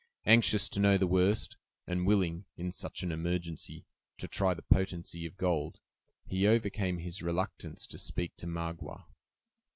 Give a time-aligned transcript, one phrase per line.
[0.25, 3.85] Anxious to know the worst, and willing, in such an emergency,
[4.17, 5.79] to try the potency of gold
[6.25, 9.05] he overcame his reluctance to speak to Magua.